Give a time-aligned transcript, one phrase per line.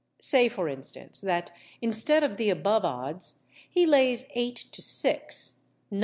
[0.19, 5.59] Say, for instance, that instead of the above odds, he lays 8_l._ to 6_l._,
[5.93, 5.99] 9_l.